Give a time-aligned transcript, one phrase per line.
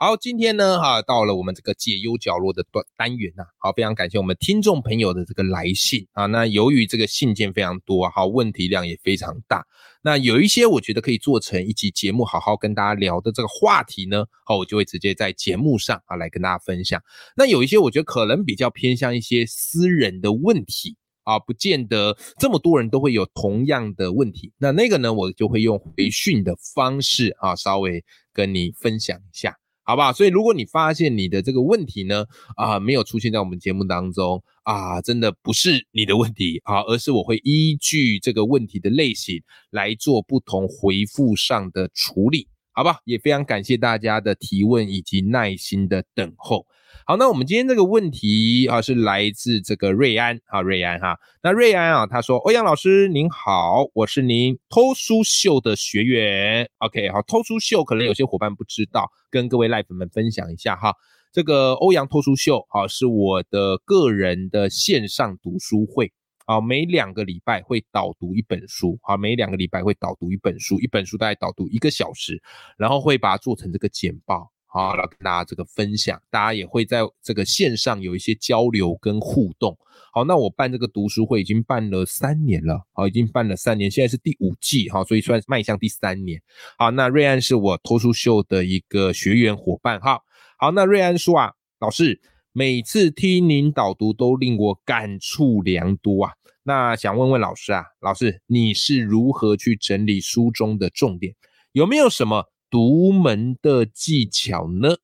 [0.00, 6.26] 好，今天呢，哈，到了我们这个解忧角落的单单元呐、好，非常感谢我们听众朋友的这个来信啊。
[6.26, 9.66] 那由于这个信件非常多啊，好，问题量也非常大。
[10.00, 17.02] 那有一些我觉得可以做成一集节目，好好跟大家聊的这个话题呢，好，我就会直接在节目上啊来跟大家分享。
[17.36, 20.96] 那有一些我觉得可能比较偏向一些私人的问题。
[21.24, 24.50] 啊，不见得这么多人都会有同样的问题。
[24.56, 29.54] 那那个呢，我就会用回讯的方式啊，稍微跟你分享一下，
[29.88, 30.12] 好不好？
[30.12, 42.98] 所以如果你发现你的这个问题呢，啊，没有出现在我们节目当中啊，真的不是你的问题啊，而是我会依据这个问题的类型来做不同回复上的处理，好吧？
[43.06, 46.66] 也非常感谢大家的提问以及耐心的等候。
[47.06, 51.18] 好，那我们今天这个问题啊，是来自这个瑞安啊，瑞安哈。
[51.42, 56.68] 那瑞安啊，他说：“欧阳老师您好，我是您偷书秀的学员。
[56.78, 60.94] OK，好，偷书秀可能有些伙伴不知道，跟各位赖粉们分享一下哈。
[61.32, 66.12] 这个欧阳偷书秀啊，是我的个人的线上读书会
[66.44, 72.42] 啊，每两个礼拜会导读一本书啊，每两个礼拜会导读一本书，一本书大概导读一个小时，
[72.76, 79.76] 然后会把它做成这个简报。”好，来跟大家这个分享，大家也会在这个线上有一些交流跟互动。
[80.12, 86.40] 好，那我办这个读书会已经办了三年了，好，已经办了三年，现在是第五季，哈，所以算迈向第三年。
[86.76, 90.20] 好，那瑞安是我偷书秀的一个学员伙伴，哈。
[90.58, 92.20] 好，那瑞安说啊，老师
[92.52, 96.32] 每次听您导读都令我感触良多啊。
[96.62, 101.34] 那想问问老师啊，老师你是如何去整理书中的重点？
[101.72, 102.44] 有没有什么？
[102.70, 104.96] 独门的技巧呢？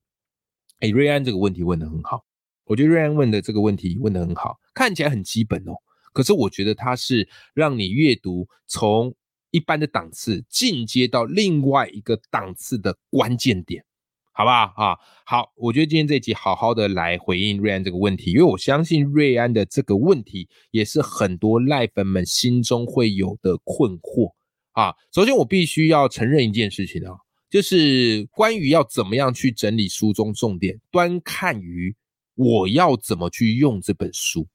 [0.80, 2.24] 哎，瑞安这个问题问得很好，
[2.64, 5.72] 我觉得瑞安问的这个问题问得很好，看起来很基本哦，
[6.12, 9.14] 可是我觉得它是让你阅读从
[9.50, 13.84] 一般的档次进阶到另外一个档次的关键点，
[14.32, 14.98] 好不好啊？
[15.24, 24.32] 好，我觉得今天这集好好的来回应瑞安这个问题，因为我相信瑞安的这个问题也是很多赖粉们心中会有的困惑
[24.72, 24.94] 啊。
[25.12, 27.23] 首先，我必须要承认一件事情啊。
[27.54, 31.94] 就是关于要怎么样去整理书中重点，端看于
[32.34, 34.48] 我要怎么去用这本书，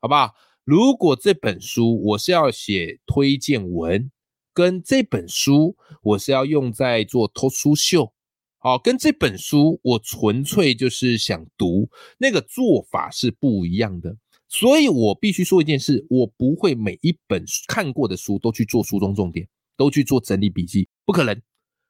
[0.00, 0.32] 好不好？
[0.64, 4.10] 如果这本书我是要写推荐文，
[4.54, 8.14] 跟这本书我是要用在做偷书秀，
[8.56, 14.16] 好，跟这本书我纯粹就是想读，那个做法是不一样的。
[14.48, 21.38] 所以我必须说一件事，我不会每一本看过的书都去做书中重点，都去做整理笔记，不可能。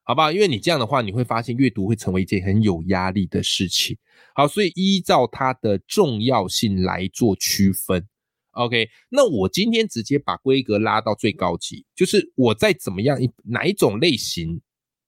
[0.08, 0.32] 好不好？
[0.32, 3.94] 因为你这样的话，你会发现阅读会成为一件很有压力的事情。
[4.34, 8.08] 好，所以依照它的重要性来做区分。
[8.52, 14.58] OK，那我今天直接把规格拉到最高级，就是我在怎么样一哪一种类型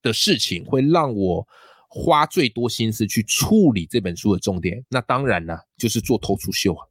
[0.02, 1.48] 的事情会让我
[1.88, 4.84] 花最多心思去处理这本书的重点。
[4.90, 6.86] 那当然呢，就是做偷书秀啊，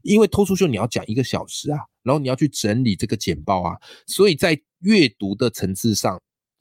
[0.00, 6.18] 因为偷书秀你要讲一个小时啊，然后你要去整理这个简报啊，所以在阅读的层次上。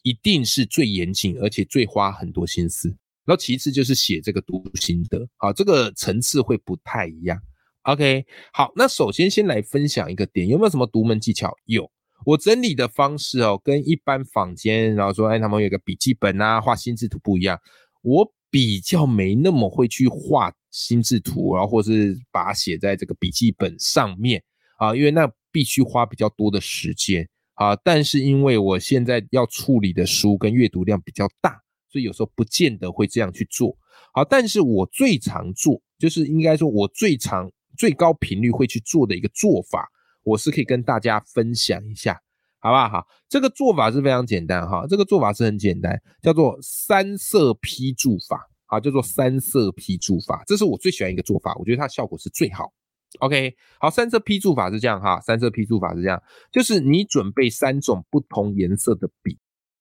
[0.09, 2.90] 一定是最严谨，而且最花很多心思。
[3.25, 7.40] 然后其次就是写这个读心得，好，这个层次会不太一样。
[7.84, 11.53] OK，好，那首先先来分享一个点，有没有什么独门技巧？
[11.66, 11.88] 有，
[12.25, 17.59] 我整理的方式哦，跟一般坊间，然后说，哎，他们有个笔记本啊，画心智图不一样。
[18.02, 24.44] 我比较没那么会去画心智图，然后或是把它写在这个笔记本上面
[24.80, 27.30] 啊，因为那必须花比较多的时间。
[27.59, 33.78] 啊，但是因为我现在要处理的书跟阅读量比较大，所以有时候不见得会这样去做。
[34.14, 39.89] 好，但是我最常做，就是应该说我最常、最高频率会去做的一个做法，
[40.24, 42.18] 我是可以跟大家分享一下，
[42.60, 42.88] 好不好？
[42.88, 52.72] 好，这个做法是非常简单哈，这个做法是很简单，叫做三色批注法，啊，叫做三色批注法，这是我最喜欢一个做法，我觉得它效果是最好。
[53.18, 56.22] OK，好，三色批注法是这样哈，三色批注法是这样，
[56.52, 59.36] 就是你准备三种不同颜色的笔，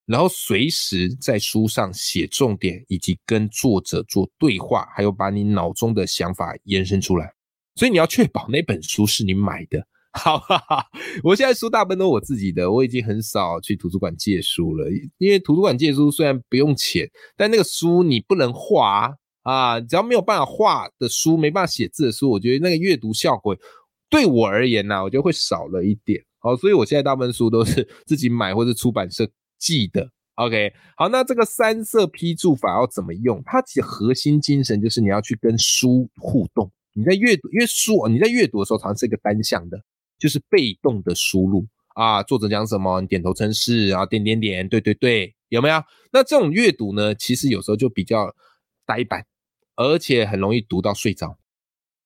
[0.06, 7.34] 然后随时在书上写重点，以及跟作者做对话，还有把你脑中的想法延伸出来。
[7.74, 9.86] 所以你要确保那本书是你买的。
[10.14, 10.86] 好，哈哈，
[11.22, 14.88] 我现在书大部分都我自己的，我已经很少去图书馆借书了，
[15.18, 18.88] 因为图书馆借书虽然不用钱，但那个书你不能画。
[19.00, 23.56] 啊，啊只要没有办法画的书，没办法写字的书，我觉得那个阅读效果
[24.10, 26.22] 对我而言呢，我觉得会少了一点。
[26.40, 30.08] 好，所以我现在大部分书都是 自己买或者出版社寄的。
[30.36, 33.42] OK，好，那这个三色批注法要怎么用？
[33.44, 36.70] 它其实核心精神就是你要去跟书互动。
[36.92, 39.76] 你在阅读，因为书你在阅读的时候，常是一个单向的，
[40.18, 42.22] 就是被动的输入啊。
[42.22, 45.82] 作者讲什么，你点头称是然后，点点点，对对对，有没有？
[46.12, 48.32] 那这种阅读呢，其实有时候就比较
[48.88, 49.26] 呆板，
[49.76, 51.38] 而且很容易读到睡着。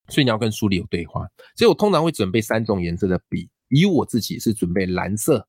[0.08, 1.28] 所以你要跟书里有对话。
[1.56, 5.46] 所以我通常会准备三种颜色的笔，以我自己是准备蓝色、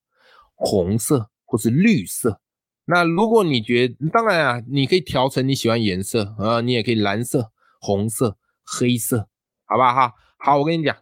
[0.53, 2.39] 红色或是绿色。
[2.85, 9.27] 那如果你觉，当然啊，你可以调成你喜欢颜色啊，你也可以蓝色、红色、黑色，
[9.65, 10.13] 好不好哈？
[10.37, 10.95] 好，我跟你讲，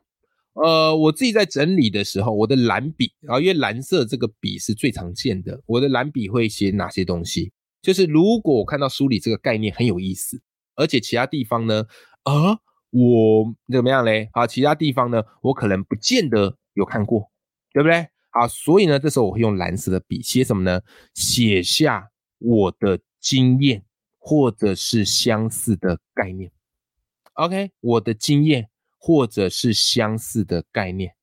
[0.54, 7.51] 呃，我自己在整理的时候，我的蓝笔啊，因为蓝色这个笔是最常见的，我的蓝笔会写哪些东西？
[7.81, 10.42] 就是如果我看到书里这个概念很有意思，
[10.75, 11.86] 而且其他地方呢，
[12.24, 12.60] 啊，
[12.92, 14.30] 我怎么样嘞？
[14.33, 17.31] 啊，其他地方呢，我可能不见得有看过，
[17.74, 18.07] 对不对？
[18.30, 20.81] 好，所以呢，这时候我会用蓝色的笔写什么呢？
[21.13, 23.84] 写下我的经验
[24.18, 26.51] 或者是相似的概念。
[27.34, 31.13] OK，我的经验或者是相似的概念。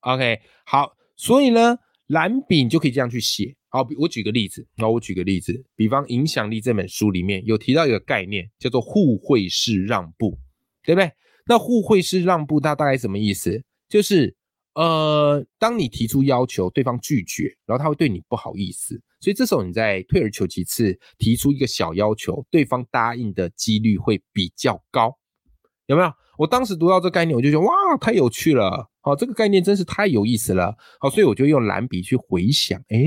[0.00, 3.56] OK，好，所以呢，蓝笔你就可以这样去写。
[3.74, 10.38] 好，我举个例子，那我举个例子，比方《影响力》这本书里面有提到一个概念，叫做互惠式让步，
[10.84, 11.10] 对不对？
[11.44, 13.64] 那互惠式让步它大概什么意思？
[13.88, 14.36] 就是。
[14.74, 25.16] 呃，当你提出要求，对方拒绝，然后他会对你不好意思，所以这时候你再退而求其次，提出一个小要求，对方答应的几率会比较高，
[25.86, 26.12] 有没有？
[26.36, 32.98] 我当时读到这概念，我就觉得哇，太有趣了，好，这个概念真是太有意思了，好，所以我就用蓝笔去回想，哎，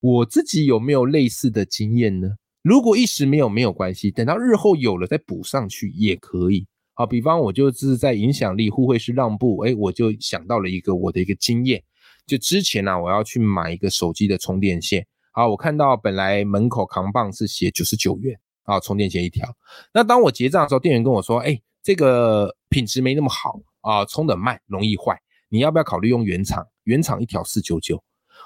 [0.00, 2.36] 我自己有没有类似的经验呢？
[2.62, 6.66] 如果一时没有，没有关系，等到日后有了再补上去也可以。
[6.94, 11.82] 好，比方我就是在影响力互惠式让步，哎，我就想到了一个我的一个经验，
[12.26, 19.48] 就之前呢，我要去买一个手机的充电线，好，我看到本来门口扛棒是写九十九元，啊，充电线一条，
[19.94, 25.16] 那当我结账的时候，店员跟我说，哎，这个品质没那么好啊，充的慢，容易坏，
[25.48, 26.66] 你要不要考虑用原厂？
[26.82, 28.02] 原厂一条四九九，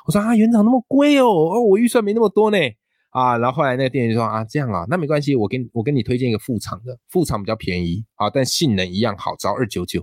[0.07, 2.59] 我说啊，原厂那么贵哦，哦，我预算没那么多呢。
[3.11, 10.01] 啊，然后后来那个店员说啊，这样啊，那没关系，我跟我跟你推荐一个副厂的，副厂比较便宜啊，但性能一样好，只要二九九。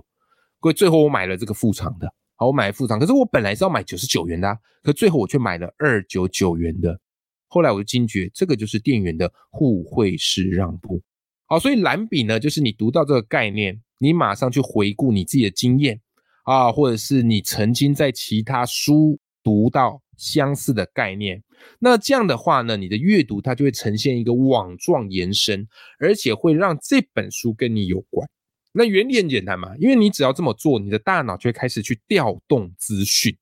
[0.60, 2.06] 各位，最后我买了这个副厂的，
[2.36, 7.00] 好，我买副厂，可是我本来是要买九十九元的，可最后我却买了二九九元的。
[7.48, 11.02] 后来我就惊觉，这个就是店员的互惠式让步。
[11.46, 16.00] 好，所以蓝笔呢，就是你读到这个概念，你马上去回顾你自己的经验
[16.44, 20.02] 啊，或者是你曾经在其他书读到。
[20.20, 21.42] 相似的概念，
[21.78, 25.66] 那这样的话呢，你的阅读它就会呈现一个网状延伸，
[25.98, 28.28] 而且会让这本书跟你有关。
[28.72, 33.34] 那原理很简单嘛，因为你只要这么做，你的大脑就会开始去调动资讯。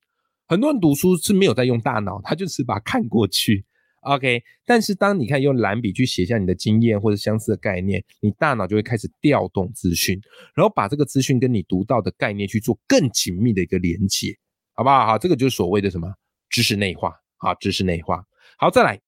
[0.46, 3.64] 很多人读书是没有在用大脑，他就是把它看过去。
[4.02, 10.16] OK，但是当你看用蓝笔去写下你的经验或者相似的概念，你大脑就会开始调动资讯，
[10.54, 14.38] 然后把这个资讯跟你读到的概念去做更紧密的一个连接，
[14.78, 15.06] 好不好？
[15.06, 16.08] 好，这个就是所谓的什么？
[16.48, 18.25] 知识内化啊，知识内化。
[18.58, 19.00] 好，再来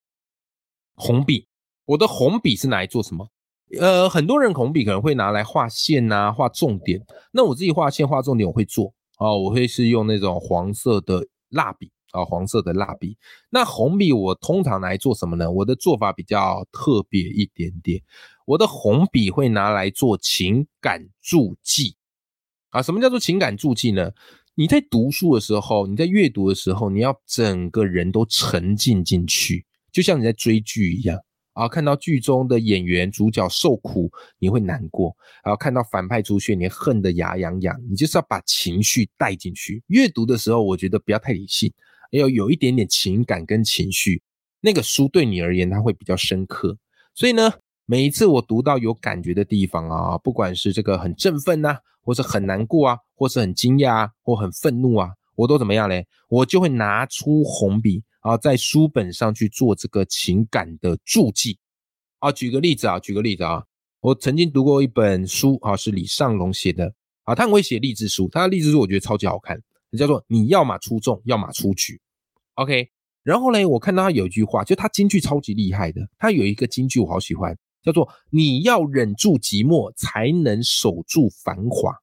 [0.96, 1.46] 红笔。
[1.84, 3.28] 我的红笔是拿来做什么？
[3.78, 7.00] 呃，很多人红笔可能会拿来画线呐，画重点。
[7.30, 13.16] 那我自己画线、画重点，我会做啊，我会是用那种黄色的蜡笔啊，黄色的蜡笔。
[13.48, 15.48] 那红笔我通常拿来做什么呢？
[15.48, 18.02] 我的做法比较特别一点点。
[18.44, 21.94] 我的红笔会拿来做情感注记
[22.70, 22.82] 啊。
[22.82, 24.10] 什么叫做情感注记呢？
[24.54, 31.18] 你在读书的时候，你在阅读的时候，你要整个人都沉浸进去，就像你在追剧一样
[31.54, 31.68] 啊！
[31.68, 35.14] 看到剧中的演员主角受苦，你会难过；
[35.44, 37.80] 然后看到反派出现，你恨得牙痒痒。
[37.88, 39.82] 你就是要把情绪带进去。
[39.86, 41.72] 阅读的时候，我觉得不要太理性，
[42.10, 44.22] 要有一点点情感跟情绪，
[44.60, 46.76] 那个书对你而言，它会比较深刻。
[47.14, 47.52] 所以呢。
[47.86, 56.06] 每一次我读到有感觉的地方啊，不管是这个很振奋呐，或是很难过啊，或是很惊讶啊，或很愤怒啊，我都怎么样嘞？
[56.30, 61.58] 我就会拿出红笔啊，在书本上去做这个情感的注记
[62.20, 62.32] 啊。
[62.32, 63.62] 举个例子啊，举个例子啊，
[64.00, 69.60] 我曾经读过一本书啊，是李尚龙写的啊，他很会写励志书，他的励志书我觉得超级好看，
[69.98, 72.00] 叫做你要么出众，要么出局。
[72.54, 72.88] OK，
[73.22, 77.54] 然后呢，我看到他有一句话，就他京剧超级厉害的，他有一个京剧我好喜欢。
[77.82, 81.94] 叫做你要忍住寂寞，才能守住繁华。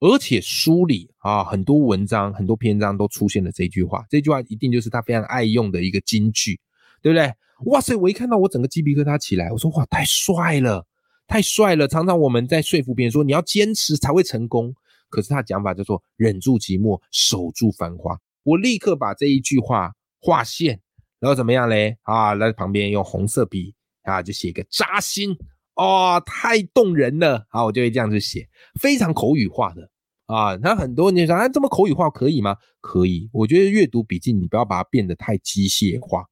[0.00, 4.04] 而且书里啊，很多文章、很多篇章都出现了这句话。
[4.10, 6.60] 这句话一定就是他非常爱用的一个金句，
[7.00, 7.32] 对不对？
[7.64, 7.96] 哇塞！
[7.96, 10.86] 我一看到我整个鸡皮疙瘩起来，我说哇，太帅了！
[11.26, 11.88] 太帅了。
[11.88, 14.74] 常常我们在说服别人说你要坚持才会成功，
[15.08, 18.20] 可是他讲法叫做忍住寂寞，守住繁华。
[18.42, 20.78] 我立刻把这一句话划线，
[21.18, 21.96] 然后怎么样嘞？
[22.02, 25.34] 啊，在旁边用红色笔啊，就写一个扎心
[25.76, 27.46] 哦，太动人了。
[27.50, 28.48] 好，我就会这样子写，
[28.80, 29.88] 非常口语化的
[30.26, 30.56] 啊。
[30.56, 32.56] 那很多人就说啊，这么口语化可以吗？
[32.80, 33.28] 可以。
[33.32, 36.24] 我觉得阅读笔记你不要把它变得太机械化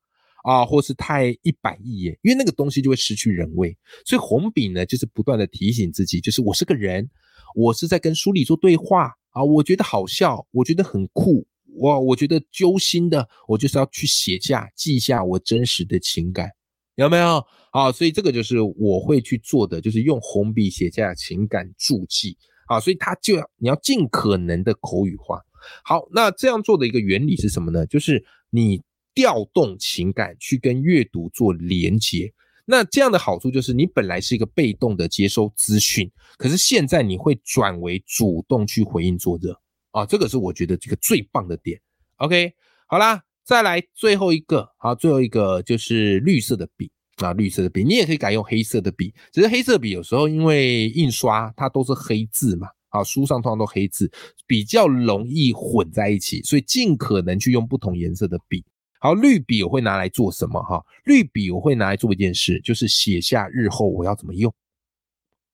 [0.45, 3.77] 啊，或是太一百亿耶，因为那个东西就会失去人味。
[4.05, 7.09] 所以红笔呢，就是不断的提醒自己，就是我是个人，
[7.55, 9.45] 我是在跟书里做对话啊。
[9.45, 11.47] 我觉得好笑，我觉得很酷。
[11.79, 16.49] 哇，我觉得揪心的，我就是要去写下、记下我真实的情感，
[16.97, 17.45] 有没有？
[17.73, 22.37] 好，所以这个就是我会去做的，就是用红笔写下情感注记。
[22.67, 25.41] 好，所以它就要你要尽可能的口语化。
[25.83, 27.85] 好，那这样做的一个原理是什么呢？
[27.87, 28.81] 就是你
[29.15, 32.33] 调动情感去跟阅读做连接。
[32.67, 39.61] 那这样的好处就是，你本来是一个被动的接收资讯，可是现在你会转为主动去回应作者。
[39.91, 41.81] 啊，这个是我觉得这个最棒的点。
[42.17, 42.53] OK，
[42.87, 54.11] 好啦，再来最后一个，好，最后一个就是绿色的笔啊，绿色的笔，你也可以改用黑色的笔，只是黑色笔有时候因为印刷它都是黑字嘛，啊，书上通常都黑字，
[54.47, 58.65] 比较容易混在一起，所以尽可能去用不同颜色的笔。
[58.99, 60.63] 好，绿笔我会拿来做什么？
[60.63, 64.51] 哈，绿笔我会拿来做一件事，就是写下日后我要怎么用。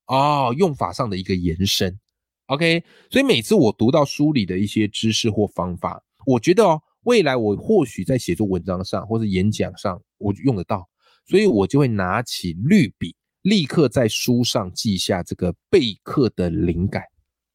[0.06, 1.99] 哦，用法上的一个延伸。
[2.47, 10.88] OK，所以每次我读到书里的一些知识或方法，我觉得哦，未来我或许在写作文章上或者演讲上，我就用得到，
[11.26, 17.02] 所以我就会拿起绿笔，立刻在书上记下这个备课的灵感。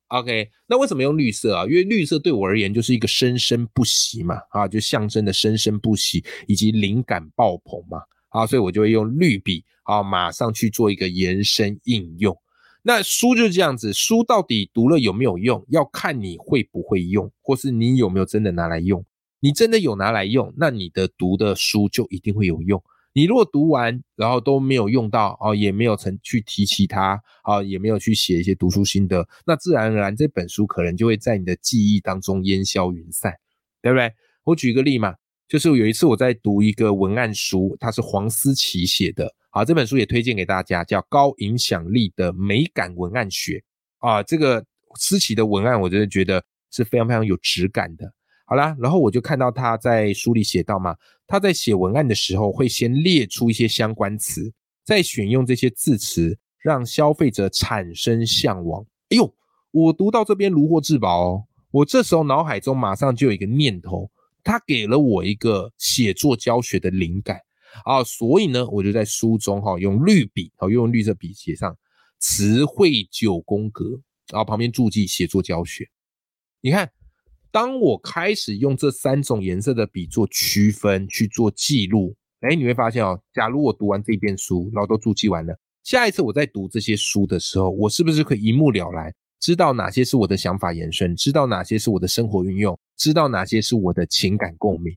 [0.09, 1.65] OK，那为什么用绿色啊？
[1.65, 7.99] 因为绿色对我而言就是一个生生不息嘛，啊，就象征的生生不息以及灵感爆棚嘛，
[8.29, 12.35] 啊，所以我就会用绿笔啊，马上去做一个延伸应用。
[12.83, 19.03] 那书就是这样子，书到底读了有没有用，要看你会不会用，或是你有没有真的拿来用。
[19.39, 22.83] 你真的有拿来用，那你的读的书就一定会有用。
[23.13, 33.33] 你如果读完然后都没有用到哦，也没有曾去提起它啊，也没有去写一些读书心得，那自然而然这本书可能就会在你的记忆当中烟消云散，
[33.81, 34.11] 对不对？
[34.43, 35.15] 我举个例嘛，
[35.47, 39.33] 就是有一次我在读一个文案书，它是黄思琪写的。
[39.49, 43.63] 好，这本书也推荐给大家，叫《高影响力的美感文案学》
[44.07, 44.21] 啊。
[44.21, 44.65] 这个
[44.99, 48.11] 思琪的文案，我真的觉得是非常非常有质感的。
[48.45, 58.85] 好啦，然后我就看到他在书里写到嘛，他在写文案的时候会先列出一些相关词，再选用这些字词，让消费者产生向往。
[59.09, 59.33] 哎呦，
[59.71, 61.43] 我读到这边如获至宝哦！
[61.71, 64.09] 我这时候脑海中马上就有一个念头，
[64.43, 67.39] 他给了我一个写作教学的灵感。
[67.83, 71.75] 啊，所以呢，我就在书中哈用绿笔，好用绿色笔写上
[72.19, 73.99] 词汇九宫格，
[74.31, 75.89] 然后旁边注记写作教学。
[76.61, 76.89] 你看，
[77.55, 89.09] 当我开始用这三种颜色的笔做区分去做记录，哎，你会发现哦，假如我读完这遍书，然后都注记完了，下一次我在读这些书的时候，我是不是可以一目了然，
[89.39, 94.93] 知道哪些是我的想法延伸，知道哪些是我的生活运用，知道哪些是我的情感共鸣，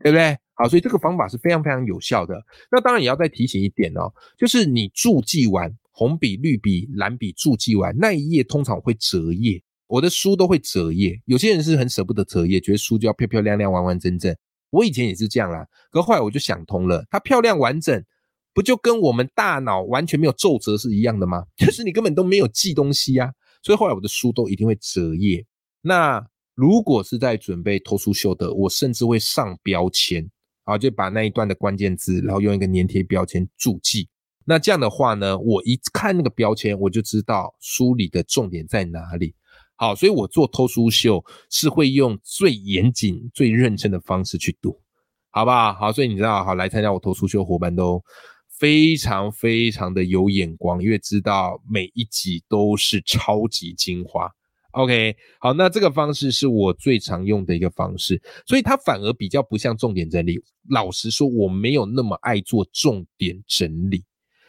[0.00, 0.36] 对不对？
[0.56, 2.38] 好，所以这个方法是非常非常有效的。
[2.70, 9.62] 那当然也要再提醒一点哦，就是你注记完红笔、绿笔、蓝笔注记完那一页，通常会折页。
[9.94, 14.34] 我的书都会折页，有些人是很舍不得折页，觉得书就要漂漂亮亮、完完整整。
[14.70, 18.04] 我以前也是这样啦，可后来我就想通了，它漂亮完整，
[18.52, 21.44] 不就跟我们大脑完全没有皱褶是一样的吗？
[21.56, 23.30] 就是你根本都没有记东西啊。
[23.62, 25.46] 所以后来我的书都一定会折页。
[25.82, 30.28] 那如果是在准备投书秀的，我甚至会上标签。
[30.64, 34.08] 啊，就把那一段的关键字，然后用一个粘贴标签注记。
[34.46, 39.34] 那这样的话呢，我一看那个标签，我就知道书里的重点在哪里。
[39.76, 44.80] 好，所以我做偷书秀是会用最严谨、最认真的方式去读，
[45.30, 45.74] 好不好？
[45.74, 48.02] 好，所以你知道，好来参加我偷书秀伙伴都
[48.58, 54.30] 非常非常的有眼光，因为知道每一集都是超级精华。
[54.70, 60.40] OK，好，那这个方式是我最常用的一个方式，所以它反而比较不像重点整理。
[60.70, 64.04] 老实说，我没有那么爱做重点整理。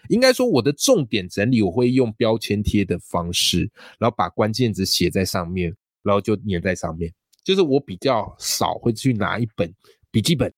[0.10, 3.70] 应该说，我的重点整理我会用标签贴的方式，
[4.00, 7.14] 然后把关键字写在上面，然后就粘在上面。
[7.44, 9.74] 就是我比较少会去拿一本
[10.12, 10.54] 笔记本，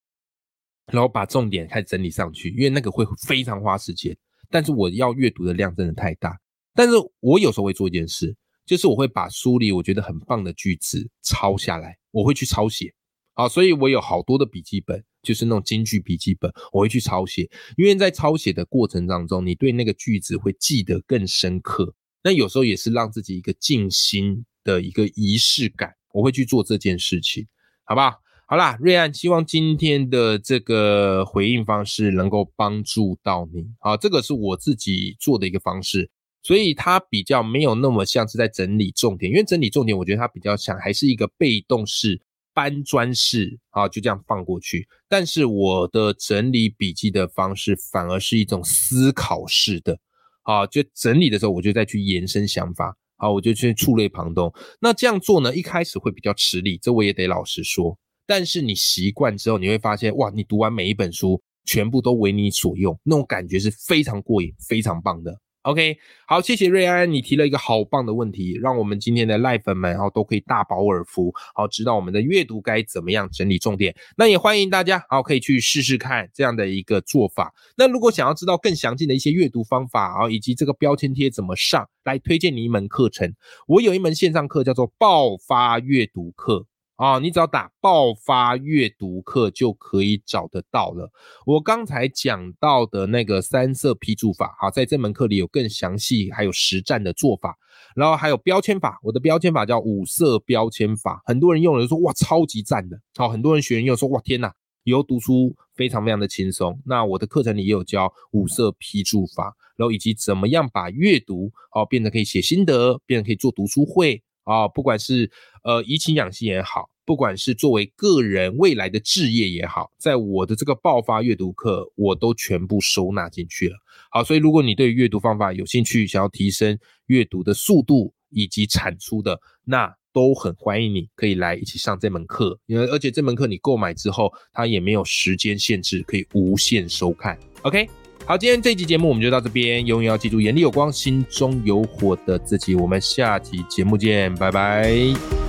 [0.91, 4.15] 然后把重点开始整理上去，因为那个会非常花时间。
[4.49, 6.39] 但是我要阅读的量真的太大。
[6.73, 8.35] 但是我有时候会做一件事。
[8.65, 12.93] 就是我会把书里我觉得很棒的句子抄下来，我会去抄写，
[13.37, 21.93] 好，所以我有好多的笔记本，就是那种京剧笔记本，我会去抄写，因为在抄写的过程当中，你对那个句子会记得更深刻。
[22.23, 27.45] 那有时候也是让自己一个静心的一个仪式感，我会去做这件事情，
[27.85, 28.15] 好不好？
[28.47, 33.67] 好啦，瑞安，希望今天的这个回应方式能够帮助到你。
[33.79, 36.09] 好，这个是我自己做的一个方式，
[36.41, 42.19] 所以它比较没有那么像是在整理重点，因为整理重点，我觉得它比较像还是一个被动式
[42.57, 44.87] 搬砖式，啊，就这样放过去。
[45.07, 49.99] 但是我的整理笔记的方式反而是一种思考式的，
[50.41, 54.51] 啊，就整理的时候我就再去延伸想法，好，我就去触类旁通。
[54.81, 57.95] 那这样做呢，一开始会比较吃力，这我也得老实说。
[58.25, 65.39] 但是你习惯之后，你会发现，哇，你读完每一本书，全部都为你所用，那种感觉是非常过瘾、非常棒的。
[65.67, 73.93] OK，好，谢谢瑞安，你提了一个好棒的问题，让我们今天的赖粉们，然后都可以大饱耳福，好，知道我们的阅读该怎么样整理重点。
[74.15, 77.53] 那也欢迎大家，好，可以去试试看这样的一个做法。
[77.75, 83.33] 那如果想要知道更详尽的一些阅读方法啊，以及这个标签贴怎么上，来推荐你一门课程，
[83.67, 86.65] 我有一门线上课叫做爆发阅读课。
[86.97, 91.11] 啊，你只要打爆发阅读课就可以找得到了。
[91.45, 97.55] 我刚才讲到的那个三色批注法，好，在这门课里有更详细还有实战的做法，
[97.95, 104.51] 然后还有标签法，我的标签法叫五色标签法，很多人用了说哇超级赞的，好，很多人学员又说哇天呐，
[104.83, 106.81] 以后读书非常非常的轻松。
[106.83, 114.23] 那我的课程里也有教五色批注法，然后以及怎么样把阅读哦变得可以写心得，变得可以做读书会。
[114.47, 115.29] 啊，不管是
[115.63, 123.75] 呃怡情养性也好，不管是作为个人未来的置业也好，在我的这个爆发阅读课，我都全部收纳进去了。
[124.09, 132.57] 好，所以如果你对阅读方法有兴趣，想要提升阅读的速度以及产出的，那都很欢迎你可以来一起上这门课。
[132.67, 137.37] 因为而且这门课你购买之后，它也没有时间限制，可以无限收看。
[137.63, 138.06] OK。
[138.27, 139.85] 好，今天这期节目我们就到这边。
[139.85, 142.75] 永远要记住，眼里有光，心中有火的自己。
[142.75, 145.46] 我们下期节目见，拜拜。